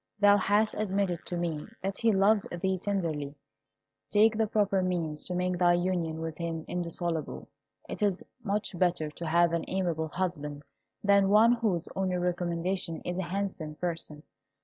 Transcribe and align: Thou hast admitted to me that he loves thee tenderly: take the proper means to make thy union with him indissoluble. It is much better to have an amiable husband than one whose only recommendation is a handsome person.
Thou 0.19 0.37
hast 0.37 0.73
admitted 0.73 1.23
to 1.27 1.37
me 1.37 1.63
that 1.83 1.99
he 1.99 2.11
loves 2.11 2.47
thee 2.51 2.79
tenderly: 2.79 3.35
take 4.09 4.35
the 4.35 4.47
proper 4.47 4.81
means 4.81 5.23
to 5.25 5.35
make 5.35 5.59
thy 5.59 5.73
union 5.75 6.21
with 6.21 6.39
him 6.39 6.65
indissoluble. 6.67 7.47
It 7.87 8.01
is 8.01 8.23
much 8.41 8.75
better 8.79 9.11
to 9.11 9.27
have 9.27 9.53
an 9.53 9.63
amiable 9.67 10.07
husband 10.07 10.63
than 11.03 11.29
one 11.29 11.51
whose 11.51 11.87
only 11.95 12.17
recommendation 12.17 13.01
is 13.01 13.19
a 13.19 13.23
handsome 13.29 13.75
person. 13.75 14.23